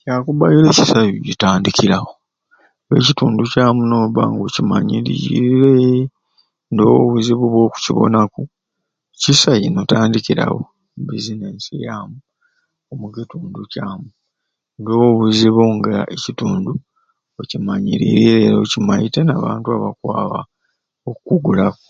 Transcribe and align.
Kyakubaire 0.00 0.68
kisai 0.76 1.08
okukitandikiraku 1.10 2.14
ekitundu 2.96 3.42
kyamu 3.52 3.82
nobba 3.90 4.22
nga 4.30 4.42
okimanyiriireee 4.46 6.08
ndoowo 6.72 7.02
buzibu 7.12 7.44
bwokukifunaku 7.48 8.40
kisai 9.22 9.66
n'otandikirawo 9.70 10.62
e 10.96 11.00
bizinesi 11.08 11.74
yaamu 11.84 12.18
omukitundu 12.92 13.60
kyamu 13.72 14.08
ndoowo 14.78 15.08
buzibu 15.18 15.62
nga 15.76 15.94
ekitundu 16.14 16.72
okimanyiriire 17.40 18.44
okimaite 18.62 19.20
n'abantu 19.24 19.66
bakwaba 19.82 20.40
okukugulaku 21.08 21.88